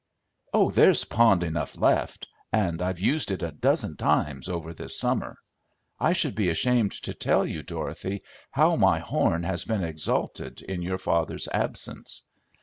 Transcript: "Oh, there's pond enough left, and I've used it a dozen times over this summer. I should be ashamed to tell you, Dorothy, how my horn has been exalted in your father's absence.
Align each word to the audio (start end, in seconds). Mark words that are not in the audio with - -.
"Oh, 0.51 0.71
there's 0.71 1.05
pond 1.05 1.43
enough 1.43 1.77
left, 1.77 2.27
and 2.51 2.81
I've 2.81 2.99
used 2.99 3.29
it 3.29 3.43
a 3.43 3.51
dozen 3.51 3.97
times 3.97 4.49
over 4.49 4.73
this 4.73 4.97
summer. 4.99 5.37
I 5.99 6.13
should 6.13 6.33
be 6.33 6.49
ashamed 6.49 6.93
to 7.03 7.13
tell 7.13 7.45
you, 7.45 7.61
Dorothy, 7.61 8.23
how 8.49 8.77
my 8.77 8.97
horn 8.97 9.43
has 9.43 9.63
been 9.63 9.83
exalted 9.83 10.63
in 10.63 10.81
your 10.81 10.97
father's 10.97 11.47
absence. 11.49 12.23